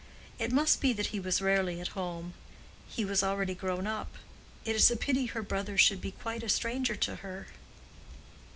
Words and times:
It 0.39 0.51
must 0.51 0.81
be 0.81 0.93
that 0.93 1.05
he 1.13 1.19
was 1.19 1.43
rarely 1.43 1.79
at 1.79 1.89
home. 1.89 2.33
He 2.87 3.05
was 3.05 3.21
already 3.21 3.53
grown 3.53 3.85
up. 3.85 4.15
It 4.65 4.75
is 4.75 4.89
a 4.89 4.95
pity 4.97 5.27
her 5.27 5.43
brother 5.43 5.77
should 5.77 6.01
be 6.01 6.11
quite 6.13 6.41
a 6.41 6.49
stranger 6.49 6.95
to 6.95 7.17
her." 7.17 7.45